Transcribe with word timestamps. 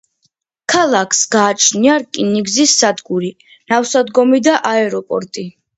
ქალაქს 0.73 1.19
გააჩნია 1.35 1.99
რკინიგზის 2.05 2.75
სადგური, 2.81 3.33
ნავსადგომი 3.75 4.45
და 4.51 4.61
აეროპორტი. 4.77 5.51